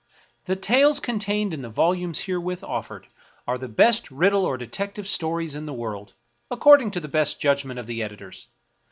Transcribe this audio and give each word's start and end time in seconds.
The 0.45 0.55
tales 0.55 0.99
contained 0.99 1.53
in 1.53 1.61
the 1.61 1.69
volumes 1.69 2.21
herewith 2.21 2.63
offered 2.63 3.05
are 3.47 3.59
the 3.59 3.67
best 3.67 4.09
riddle 4.09 4.45
or 4.45 4.57
detective 4.57 5.07
stories 5.07 5.53
in 5.53 5.67
the 5.67 5.75
world, 5.77 6.15
according 6.49 6.89
to 6.97 6.99
the 6.99 7.07
best 7.07 7.39
judgment 7.39 7.79
of 7.79 7.85
the 7.85 8.01
editors. 8.01 8.47